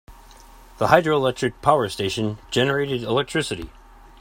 The 0.79 0.87
hydroelectric 0.87 1.61
power 1.61 1.87
station 1.87 2.39
generated 2.49 3.03
electricity. 3.03 3.69